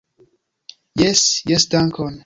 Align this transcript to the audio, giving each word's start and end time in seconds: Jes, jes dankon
Jes, 1.03 1.23
jes 1.53 1.71
dankon 1.77 2.17